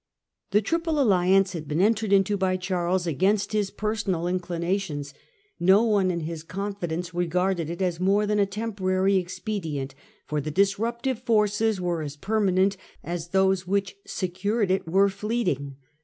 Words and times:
The 0.49 0.63
Triple 0.63 0.99
Alliance 0.99 1.53
had 1.53 1.67
been 1.67 1.79
entered 1.79 2.11
into 2.11 2.35
by 2.35 2.57
Charles 2.57 3.05
against 3.05 3.53
his 3.53 3.69
personal 3.69 4.25
inclinations. 4.25 5.13
No 5.59 5.83
one 5.83 6.09
in 6.09 6.21
his 6.21 6.41
con 6.41 6.73
Causestcnd 6.73 6.79
fidence 6.79 7.13
regarded 7.13 7.69
it 7.69 7.83
as 7.83 7.99
more 7.99 8.25
than 8.25 8.39
a 8.39 8.47
tempo 8.47 8.81
ilpthe 8.81 8.81
Triple 8.81 8.87
rar 8.87 9.03
y 9.03 9.17
ex 9.19 9.37
P 9.39 9.57
e 9.57 9.59
di 9.59 9.77
en 9.77 9.87
b 9.89 9.93
for 10.25 10.41
the 10.41 10.49
disruptive 10.49 11.19
forces 11.19 11.79
were 11.79 11.97
Alliance. 11.97 12.07
as 12.13 12.17
permanent 12.17 12.77
as 13.03 13.27
those 13.27 13.67
which 13.67 13.95
secured 14.03 14.71
it 14.71 14.87
were 14.87 15.07
fleeting. 15.07 15.75